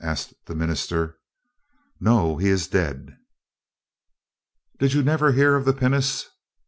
[0.03, 1.19] asked the minister.
[1.99, 3.15] "No; he is dead."
[4.79, 6.27] "Did you never hear of the pinnace?"